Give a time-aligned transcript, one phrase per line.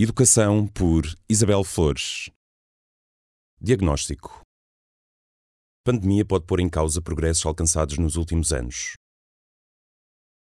[0.00, 2.30] Educação por Isabel Flores.
[3.60, 4.42] Diagnóstico.
[5.84, 8.92] Pandemia pode pôr em causa progressos alcançados nos últimos anos.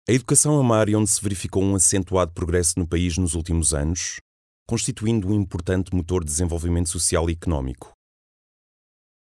[0.07, 3.73] A educação é uma área onde se verificou um acentuado progresso no país nos últimos
[3.73, 4.21] anos,
[4.65, 7.91] constituindo um importante motor de desenvolvimento social e económico.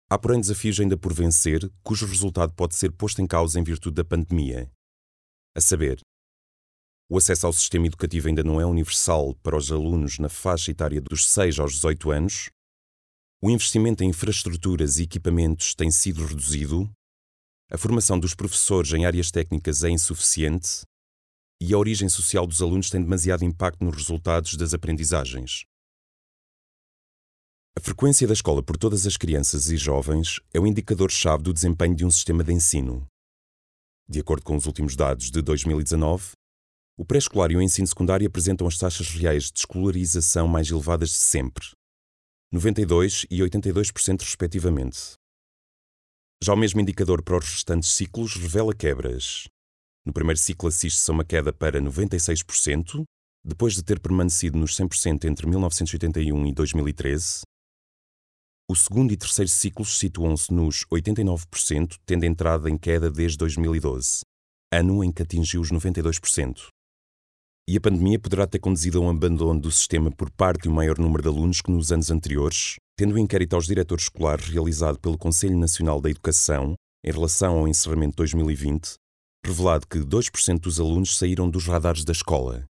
[0.08, 3.96] Há, porém, desafios ainda por vencer, cujo resultado pode ser posto em causa em virtude
[3.96, 4.70] da pandemia.
[5.56, 6.00] A saber,
[7.12, 10.98] o acesso ao sistema educativo ainda não é universal para os alunos na faixa etária
[10.98, 12.48] dos 6 aos 18 anos.
[13.42, 16.90] O investimento em infraestruturas e equipamentos tem sido reduzido.
[17.70, 20.86] A formação dos professores em áreas técnicas é insuficiente.
[21.60, 25.66] E a origem social dos alunos tem demasiado impacto nos resultados das aprendizagens.
[27.76, 31.94] A frequência da escola por todas as crianças e jovens é o indicador-chave do desempenho
[31.94, 33.06] de um sistema de ensino.
[34.08, 36.32] De acordo com os últimos dados de 2019,
[37.02, 41.16] o pré-escolar e o ensino secundário apresentam as taxas reais de escolarização mais elevadas de
[41.16, 41.66] sempre,
[42.54, 45.14] 92% e 82%, respectivamente.
[46.40, 49.48] Já o mesmo indicador para os restantes ciclos revela quebras.
[50.06, 53.02] No primeiro ciclo assiste-se a uma queda para 96%,
[53.44, 57.40] depois de ter permanecido nos 100% entre 1981 e 2013.
[58.70, 64.20] O segundo e terceiro ciclos situam-se nos 89%, tendo entrado em queda desde 2012,
[64.72, 66.70] ano em que atingiu os 92%.
[67.68, 70.72] E a pandemia poderá ter conduzido a um abandono do sistema por parte de um
[70.72, 74.98] maior número de alunos que nos anos anteriores, tendo o inquérito aos diretores escolares realizado
[74.98, 78.94] pelo Conselho Nacional da Educação em relação ao encerramento de 2020,
[79.46, 82.64] revelado que 2% dos alunos saíram dos radares da escola.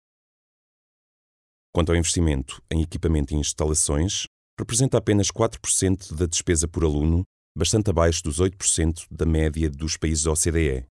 [1.74, 4.26] Quanto ao investimento em equipamento e instalações,
[4.60, 7.24] representa apenas 4% da despesa por aluno,
[7.58, 10.86] bastante abaixo dos 8% da média dos países da OCDE.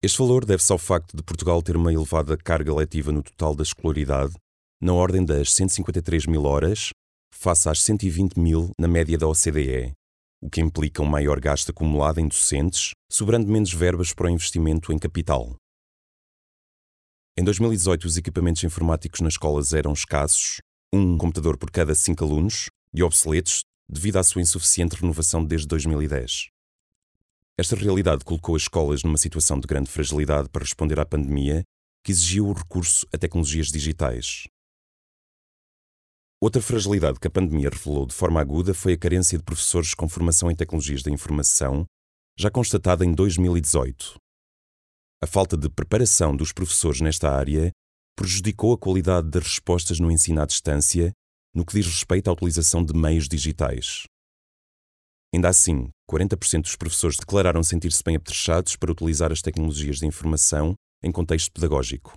[0.00, 3.64] Este valor deve-se ao facto de Portugal ter uma elevada carga letiva no total da
[3.64, 4.32] escolaridade,
[4.80, 6.90] na ordem das 153 mil horas,
[7.34, 9.92] face às 120 mil na média da OCDE,
[10.40, 14.92] o que implica um maior gasto acumulado em docentes, sobrando menos verbas para o investimento
[14.92, 15.56] em capital.
[17.36, 20.60] Em 2018, os equipamentos informáticos nas escolas eram escassos,
[20.94, 26.50] um computador por cada cinco alunos, e obsoletos devido à sua insuficiente renovação desde 2010.
[27.60, 31.64] Esta realidade colocou as escolas numa situação de grande fragilidade para responder à pandemia,
[32.04, 34.46] que exigiu o recurso a tecnologias digitais.
[36.40, 40.08] Outra fragilidade que a pandemia revelou de forma aguda foi a carência de professores com
[40.08, 41.84] formação em tecnologias da informação,
[42.38, 44.14] já constatada em 2018.
[45.20, 47.72] A falta de preparação dos professores nesta área
[48.16, 51.10] prejudicou a qualidade das respostas no ensino à distância,
[51.52, 54.04] no que diz respeito à utilização de meios digitais.
[55.34, 60.74] Ainda assim, 40% dos professores declararam sentir-se bem apetrechados para utilizar as tecnologias de informação
[61.02, 62.14] em contexto pedagógico.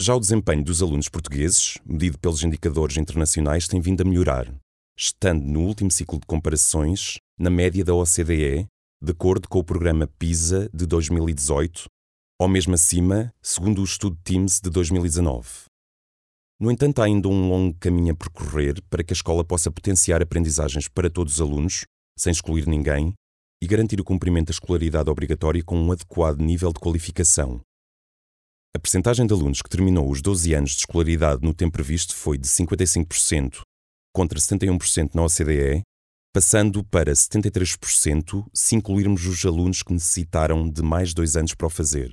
[0.00, 4.50] Já o desempenho dos alunos portugueses, medido pelos indicadores internacionais, tem vindo a melhorar,
[4.98, 8.66] estando no último ciclo de comparações na média da OCDE,
[9.02, 11.84] de acordo com o programa PISA de 2018,
[12.40, 15.69] ou mesmo acima, segundo o estudo Teams de 2019.
[16.60, 20.20] No entanto, há ainda um longo caminho a percorrer para que a escola possa potenciar
[20.20, 21.86] aprendizagens para todos os alunos,
[22.18, 23.14] sem excluir ninguém,
[23.62, 27.62] e garantir o cumprimento da escolaridade obrigatória com um adequado nível de qualificação.
[28.76, 32.36] A percentagem de alunos que terminou os 12 anos de escolaridade no tempo previsto foi
[32.36, 33.62] de 55%,
[34.14, 35.82] contra 71% na OCDE,
[36.30, 41.70] passando para 73% se incluirmos os alunos que necessitaram de mais dois anos para o
[41.70, 42.12] fazer,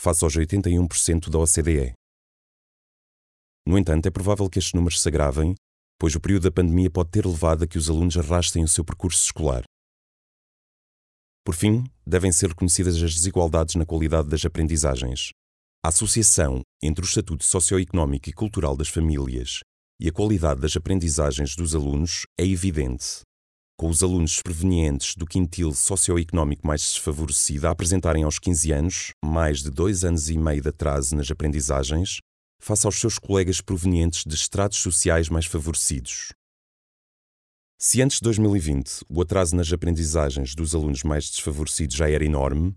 [0.00, 1.92] face aos 81% da OCDE.
[3.66, 5.54] No entanto, é provável que estes números se agravem,
[5.98, 8.84] pois o período da pandemia pode ter levado a que os alunos arrastem o seu
[8.84, 9.64] percurso escolar.
[11.44, 15.30] Por fim, devem ser reconhecidas as desigualdades na qualidade das aprendizagens.
[15.84, 19.60] A associação entre o estatuto socioeconómico e cultural das famílias
[20.00, 23.20] e a qualidade das aprendizagens dos alunos é evidente,
[23.78, 29.62] com os alunos provenientes do quintil socioeconómico mais desfavorecido a apresentarem aos 15 anos mais
[29.62, 32.18] de dois anos e meio de atraso nas aprendizagens
[32.64, 36.32] face aos seus colegas provenientes de estratos sociais mais favorecidos.
[37.78, 42.74] Se antes de 2020 o atraso nas aprendizagens dos alunos mais desfavorecidos já era enorme,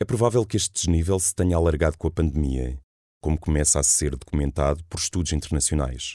[0.00, 2.78] é provável que este desnível se tenha alargado com a pandemia
[3.20, 6.14] como começa a ser documentado por estudos internacionais.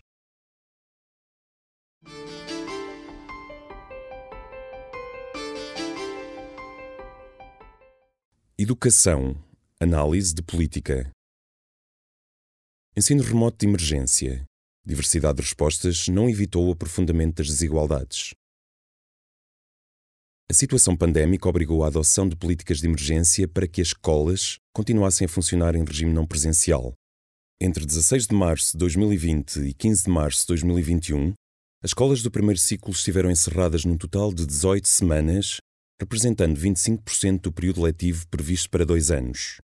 [8.57, 9.35] Educação.
[9.79, 11.11] Análise de política.
[12.95, 14.45] Ensino remoto de emergência.
[14.85, 18.35] Diversidade de respostas não evitou o aprofundamento das desigualdades.
[20.47, 25.25] A situação pandémica obrigou à adoção de políticas de emergência para que as escolas continuassem
[25.25, 26.93] a funcionar em regime não presencial.
[27.59, 31.33] Entre 16 de março de 2020 e 15 de março de 2021,
[31.81, 35.57] as escolas do primeiro ciclo estiveram encerradas num total de 18 semanas,
[35.99, 39.57] representando 25% do período letivo previsto para dois anos.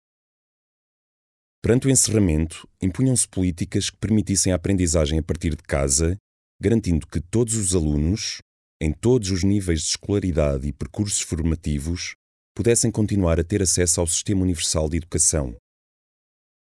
[1.62, 6.16] Perante o encerramento, impunham-se políticas que permitissem a aprendizagem a partir de casa,
[6.60, 8.40] garantindo que todos os alunos,
[8.80, 12.14] em todos os níveis de escolaridade e percursos formativos,
[12.54, 15.56] pudessem continuar a ter acesso ao Sistema Universal de Educação.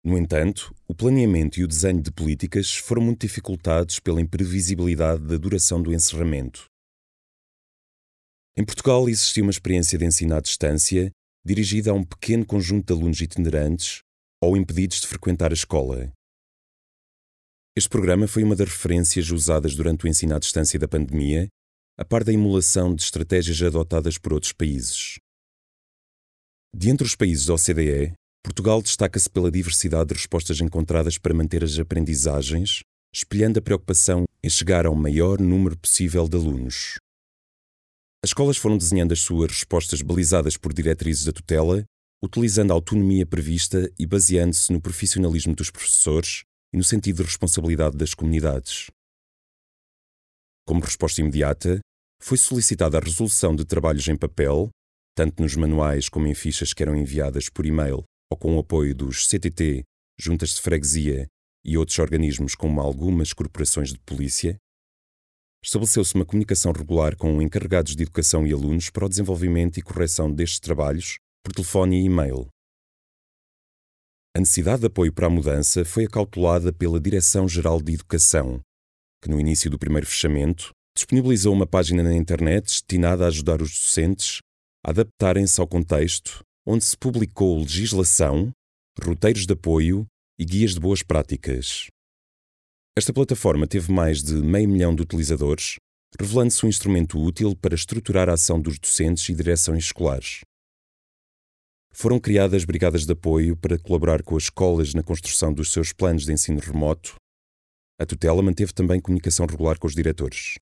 [0.04, 5.38] No entanto, o planeamento e o desenho de políticas foram muito dificultados pela imprevisibilidade da
[5.38, 6.66] duração do encerramento.
[8.58, 11.12] Em Portugal existia uma experiência de ensino à distância
[11.46, 14.02] dirigida a um pequeno conjunto de alunos itinerantes
[14.42, 16.12] ou impedidos de frequentar a escola.
[17.76, 21.48] Este programa foi uma das referências usadas durante o ensino à distância da pandemia,
[21.98, 25.20] a par da emulação de estratégias adotadas por outros países.
[26.76, 28.14] De entre os países da OCDE,
[28.44, 32.82] Portugal destaca-se pela diversidade de respostas encontradas para manter as aprendizagens,
[33.14, 37.00] espelhando a preocupação em chegar ao maior número possível de alunos.
[38.24, 41.84] As escolas foram desenhando as suas respostas balizadas por diretrizes da tutela
[42.22, 46.44] utilizando a autonomia prevista e baseando-se no profissionalismo dos professores
[46.74, 48.92] e no sentido de responsabilidade das comunidades.
[50.68, 51.80] Como resposta imediata,
[52.22, 54.70] foi solicitada a resolução de trabalhos em papel,
[55.16, 58.94] tanto nos manuais como em fichas que eram enviadas por e-mail ou com o apoio
[58.94, 59.84] dos CTT,
[60.20, 61.28] juntas de freguesia
[61.66, 64.58] e outros organismos como algumas corporações de polícia.
[65.64, 70.32] Estabeleceu-se uma comunicação regular com encarregados de educação e alunos para o desenvolvimento e correção
[70.32, 72.48] destes trabalhos por telefone e e-mail.
[74.36, 78.62] A necessidade de apoio para a mudança foi acautelada pela Direção-Geral de Educação,
[79.22, 83.72] que no início do primeiro fechamento disponibilizou uma página na internet destinada a ajudar os
[83.72, 84.40] docentes
[84.86, 88.52] a adaptarem-se ao contexto, onde se publicou legislação,
[89.04, 90.06] roteiros de apoio
[90.40, 91.88] e guias de boas práticas.
[92.98, 95.76] Esta plataforma teve mais de meio milhão de utilizadores,
[96.20, 100.42] revelando-se um instrumento útil para estruturar a ação dos docentes e direções escolares.
[101.92, 106.26] Foram criadas brigadas de apoio para colaborar com as escolas na construção dos seus planos
[106.26, 107.16] de ensino remoto.
[108.00, 110.56] A tutela manteve também comunicação regular com os diretores.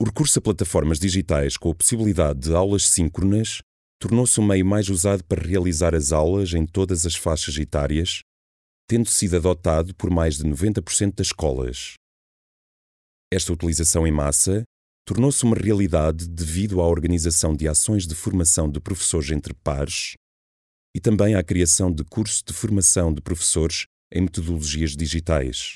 [0.00, 3.60] O recurso a plataformas digitais com a possibilidade de aulas síncronas
[4.00, 8.20] tornou-se um meio mais usado para realizar as aulas em todas as faixas etárias,
[8.88, 11.94] tendo sido adotado por mais de 90% das escolas.
[13.32, 14.64] Esta utilização em massa
[15.10, 20.14] tornou-se uma realidade devido à organização de ações de formação de professores entre pares
[20.94, 25.74] e também à criação de cursos de formação de professores em metodologias digitais.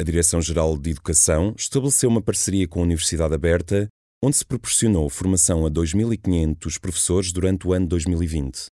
[0.00, 3.88] A Direção-Geral de Educação estabeleceu uma parceria com a Universidade Aberta,
[4.24, 8.68] onde se proporcionou formação a 2.500 professores durante o ano 2020.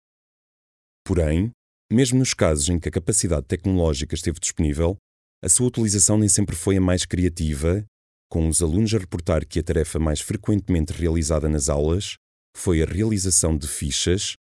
[1.04, 1.50] Porém,
[1.92, 4.96] mesmo nos casos em que a capacidade tecnológica esteve disponível,
[5.42, 7.84] a sua utilização nem sempre foi a mais criativa
[8.32, 12.14] com os alunos a reportar que a tarefa mais frequentemente realizada nas aulas
[12.56, 14.36] foi a realização de fichas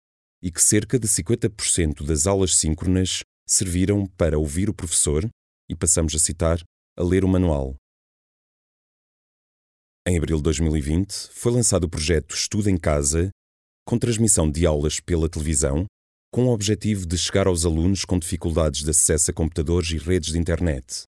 [0.42, 5.28] e que cerca de 50% das aulas síncronas serviram para ouvir o professor
[5.70, 6.60] e, passamos a citar,
[6.98, 7.76] a ler o manual.
[10.04, 13.30] Em abril de 2020, foi lançado o projeto Estudo em Casa,
[13.86, 15.86] com transmissão de aulas pela televisão,
[16.32, 20.32] com o objetivo de chegar aos alunos com dificuldades de acesso a computadores e redes
[20.32, 21.04] de internet.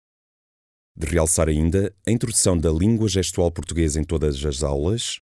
[0.98, 5.20] De realçar ainda a introdução da língua gestual portuguesa em todas as aulas,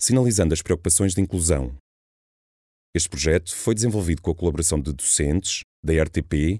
[0.00, 1.76] sinalizando as preocupações de inclusão.
[2.94, 6.58] Este projeto foi desenvolvido com a colaboração de docentes, da RTP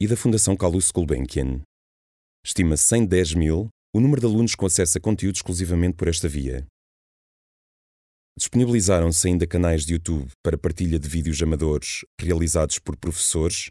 [0.00, 1.62] e da Fundação Carlos Gulbenkian.
[2.44, 6.28] Estima-se em 10 mil o número de alunos com acesso a conteúdo exclusivamente por esta
[6.28, 6.66] via.
[8.38, 13.68] Disponibilizaram-se ainda canais de YouTube para partilha de vídeos amadores realizados por professores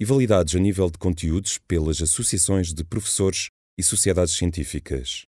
[0.00, 5.24] e validados a nível de conteúdos pelas associações de professores e sociedades científicas.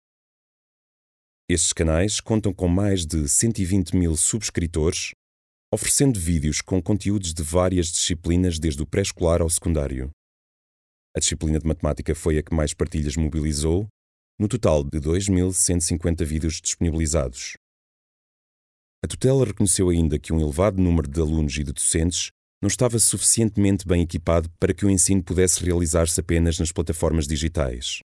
[1.49, 5.11] Estes canais contam com mais de 120 mil subscritores,
[5.73, 10.11] oferecendo vídeos com conteúdos de várias disciplinas desde o pré-escolar ao secundário.
[11.15, 13.87] A disciplina de matemática foi a que mais partilhas mobilizou,
[14.39, 17.57] no total de 2.150 vídeos disponibilizados.
[19.03, 22.29] A tutela reconheceu ainda que um elevado número de alunos e de docentes
[22.61, 27.99] não estava suficientemente bem equipado para que o ensino pudesse realizar-se apenas nas plataformas digitais.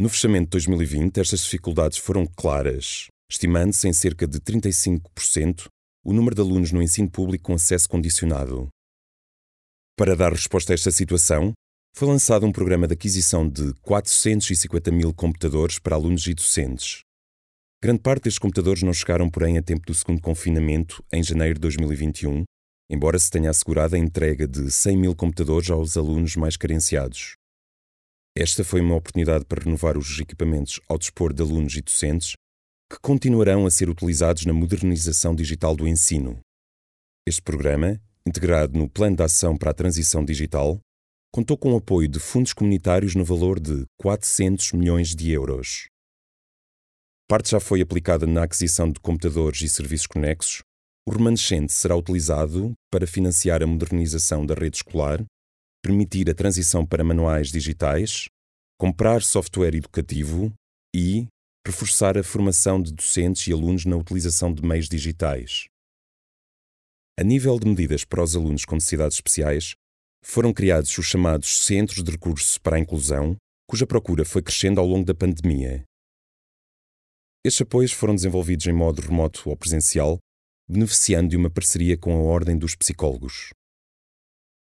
[0.00, 5.66] No fechamento de 2020, estas dificuldades foram claras, estimando-se em cerca de 35%
[6.04, 8.68] o número de alunos no ensino público com acesso condicionado.
[9.96, 11.52] Para dar resposta a esta situação,
[11.94, 17.00] foi lançado um programa de aquisição de 450 mil computadores para alunos e docentes.
[17.82, 21.60] Grande parte destes computadores não chegaram, porém, a tempo do segundo confinamento, em janeiro de
[21.60, 22.44] 2021,
[22.90, 27.36] embora se tenha assegurado a entrega de 100 mil computadores aos alunos mais carenciados.
[28.36, 32.34] Esta foi uma oportunidade para renovar os equipamentos ao dispor de alunos e docentes,
[32.90, 36.40] que continuarão a ser utilizados na modernização digital do ensino.
[37.26, 40.80] Este programa, integrado no Plano de Ação para a Transição Digital,
[41.32, 45.86] contou com o apoio de fundos comunitários no valor de 400 milhões de euros.
[47.28, 50.62] Parte já foi aplicada na aquisição de computadores e serviços conexos,
[51.06, 55.24] o remanescente será utilizado para financiar a modernização da rede escolar,
[55.82, 58.28] permitir a transição para manuais digitais,
[58.78, 60.52] comprar software educativo
[60.94, 61.26] e
[61.66, 65.66] reforçar a formação de docentes e alunos na utilização de meios digitais.
[67.18, 69.74] A nível de medidas para os alunos com necessidades especiais,
[70.24, 73.36] foram criados os chamados Centros de Recursos para a Inclusão,
[73.68, 75.84] cuja procura foi crescendo ao longo da pandemia.
[77.44, 80.18] Estes apoios foram desenvolvidos em modo remoto ou presencial,
[80.72, 83.50] beneficiando de uma parceria com a Ordem dos Psicólogos.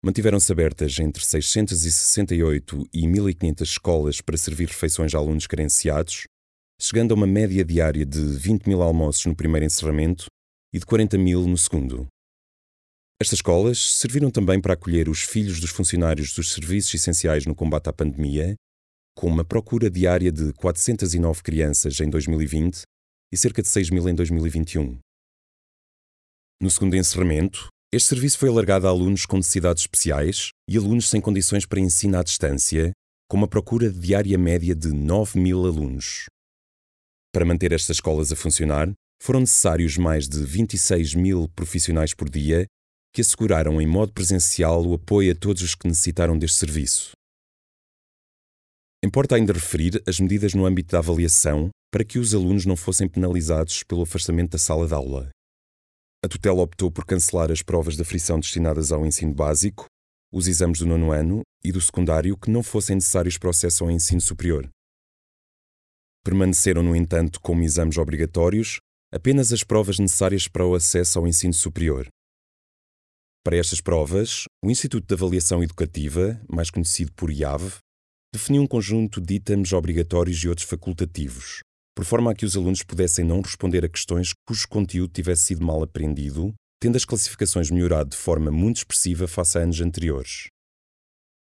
[0.03, 6.25] Mantiveram-se abertas entre 668 e 1500 escolas para servir refeições a alunos carenciados,
[6.79, 10.25] chegando a uma média diária de 20 mil almoços no primeiro encerramento
[10.73, 12.07] e de 40 mil no segundo.
[13.21, 17.87] Estas escolas serviram também para acolher os filhos dos funcionários dos serviços essenciais no combate
[17.87, 18.55] à pandemia,
[19.15, 22.81] com uma procura diária de 409 crianças em 2020
[23.31, 24.97] e cerca de 6 mil em 2021.
[26.61, 31.19] No segundo encerramento, este serviço foi alargado a alunos com necessidades especiais e alunos sem
[31.19, 32.91] condições para ensino à distância,
[33.27, 36.25] com uma procura diária média de 9 mil alunos.
[37.33, 42.67] Para manter estas escolas a funcionar, foram necessários mais de 26 mil profissionais por dia
[43.11, 47.13] que asseguraram em modo presencial o apoio a todos os que necessitaram deste serviço.
[49.03, 53.09] Importa ainda referir as medidas no âmbito da avaliação para que os alunos não fossem
[53.09, 55.31] penalizados pelo afastamento da sala de aula.
[56.23, 59.85] A tutela optou por cancelar as provas de aflição destinadas ao ensino básico,
[60.31, 63.83] os exames do nono ano e do secundário que não fossem necessários para o acesso
[63.83, 64.69] ao ensino superior.
[66.23, 68.77] Permaneceram, no entanto, como exames obrigatórios
[69.11, 72.07] apenas as provas necessárias para o acesso ao ensino superior.
[73.43, 77.79] Para estas provas, o Instituto de Avaliação Educativa, mais conhecido por IAV,
[78.31, 81.61] definiu um conjunto de itens obrigatórios e outros facultativos,
[82.01, 85.63] por forma a que os alunos pudessem não responder a questões cujo conteúdo tivesse sido
[85.63, 90.47] mal aprendido, tendo as classificações melhorado de forma muito expressiva face a anos anteriores.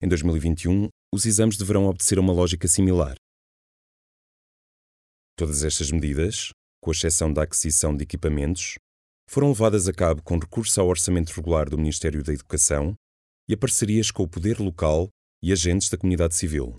[0.03, 3.15] Em 2021, os exames deverão obedecer a uma lógica similar.
[5.37, 6.49] Todas estas medidas,
[6.83, 8.77] com exceção da aquisição de equipamentos,
[9.29, 12.95] foram levadas a cabo com recurso ao orçamento regular do Ministério da Educação
[13.47, 15.11] e a parcerias com o poder local
[15.45, 16.79] e agentes da comunidade civil.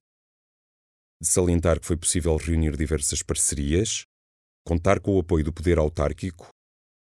[1.22, 4.04] De salientar que foi possível reunir diversas parcerias,
[4.66, 6.48] contar com o apoio do poder autárquico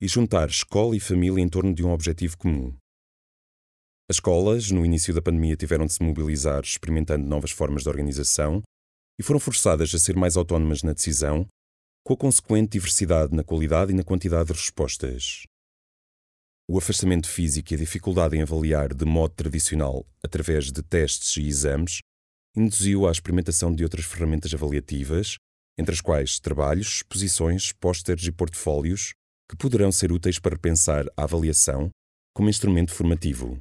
[0.01, 2.77] e juntar escola e família em torno de um objetivo comum.
[4.09, 8.63] As escolas, no início da pandemia, tiveram de se mobilizar experimentando novas formas de organização
[9.19, 11.47] e foram forçadas a ser mais autónomas na decisão
[12.05, 15.43] com a consequente diversidade na qualidade e na quantidade de respostas.
[16.69, 21.49] O afastamento físico e a dificuldade em avaliar de modo tradicional, através de testes e
[21.49, 21.99] exames,
[22.57, 25.37] induziu à experimentação de outras ferramentas avaliativas,
[25.79, 29.13] entre as quais trabalhos, exposições, pósteres e portfólios,
[29.49, 31.91] que poderão ser úteis para pensar a avaliação
[32.35, 33.61] como instrumento formativo.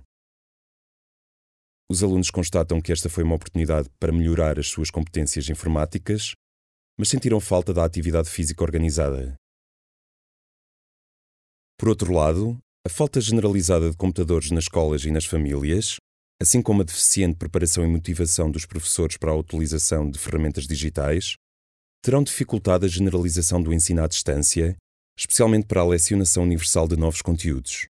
[1.89, 6.33] Os alunos constatam que esta foi uma oportunidade para melhorar as suas competências informáticas
[6.97, 9.35] mas sentiram falta da atividade física organizada.
[11.77, 15.97] Por outro lado, a falta generalizada de computadores nas escolas e nas famílias,
[16.41, 21.35] assim como a deficiente preparação e motivação dos professores para a utilização de ferramentas digitais,
[22.01, 24.75] terão dificultado a generalização do ensino à distância,
[25.17, 27.87] especialmente para a lecionação universal de novos conteúdos.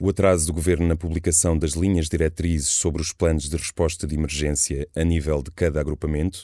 [0.00, 4.14] O atraso do governo na publicação das linhas diretrizes sobre os planos de resposta de
[4.14, 6.42] emergência a nível de cada agrupamento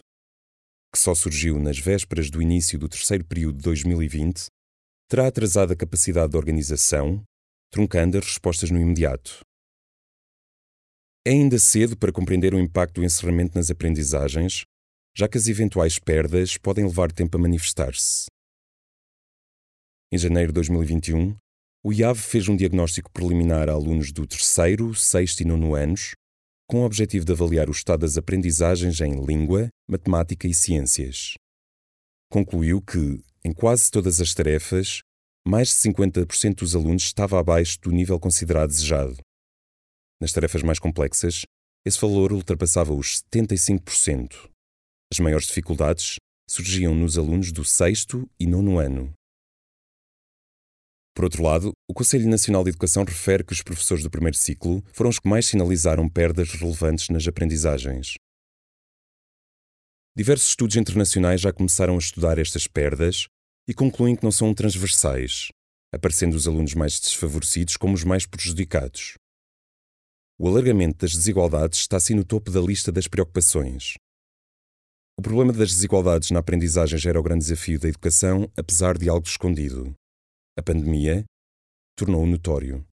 [0.94, 4.46] que só surgiu nas vésperas do início do terceiro período de 2020,
[5.08, 7.20] terá atrasado a capacidade de organização,
[7.72, 9.40] truncando as respostas no imediato.
[11.26, 14.64] É ainda cedo para compreender o impacto do encerramento nas aprendizagens,
[15.16, 18.26] já que as eventuais perdas podem levar tempo a manifestar-se.
[20.12, 21.34] Em janeiro de 2021,
[21.82, 26.12] o IAV fez um diagnóstico preliminar a alunos do terceiro, sexto e nono anos,
[26.68, 31.34] com o objetivo de avaliar o estado das aprendizagens em língua, matemática e ciências.
[32.30, 35.00] Concluiu que, em quase todas as tarefas,
[35.46, 39.16] mais de 50% dos alunos estava abaixo do nível considerado desejado.
[40.24, 41.42] Nas tarefas mais complexas,
[41.84, 44.48] esse valor ultrapassava os 75%.
[45.12, 46.14] As maiores dificuldades
[46.48, 49.12] surgiam nos alunos do sexto e nono ano.
[51.14, 54.82] Por outro lado, o Conselho Nacional de Educação refere que os professores do primeiro ciclo
[54.94, 58.14] foram os que mais sinalizaram perdas relevantes nas aprendizagens.
[60.16, 63.26] Diversos estudos internacionais já começaram a estudar estas perdas
[63.68, 65.48] e concluem que não são transversais,
[65.92, 69.16] aparecendo os alunos mais desfavorecidos como os mais prejudicados.
[70.36, 73.94] O alargamento das desigualdades está assim no topo da lista das preocupações.
[75.16, 79.08] O problema das desigualdades na aprendizagem já era o grande desafio da educação, apesar de
[79.08, 79.94] algo escondido.
[80.58, 81.24] A pandemia
[81.96, 82.84] tornou-o notório.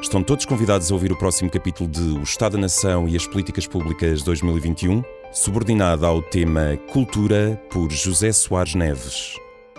[0.00, 3.26] Estão todos convidados a ouvir o próximo capítulo de O Estado da Nação e as
[3.26, 9.34] Políticas Públicas 2021, subordinado ao tema Cultura, por José Soares Neves.